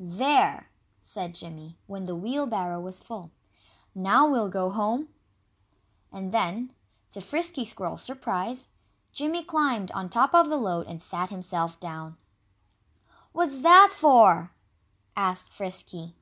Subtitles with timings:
[0.00, 3.30] "There!" said Jimmy, when the wheelbarrow was full.
[3.94, 5.10] "Now we'll go home."
[6.10, 6.70] And then,
[7.10, 8.68] to Frisky Squirrel's surprise,
[9.12, 12.16] Jimmy climbed on top of the load and sat himself down.
[13.32, 14.52] "What's that for?"
[15.16, 16.14] asked Frisky.